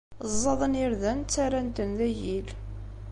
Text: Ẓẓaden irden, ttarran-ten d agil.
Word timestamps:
Ẓẓaden 0.31 0.79
irden, 0.85 1.19
ttarran-ten 1.21 1.89
d 1.97 1.99
agil. 2.07 2.47